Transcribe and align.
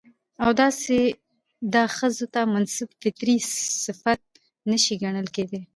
او 0.43 0.49
داسې 0.61 0.97
دا 1.73 1.83
ښځو 1.97 2.25
ته 2.33 2.41
منسوب 2.53 2.89
فطري 3.01 3.35
صفت 3.85 4.21
نه 4.69 4.77
شى 4.83 4.95
ګڼل 5.03 5.27
کېداى. 5.35 5.63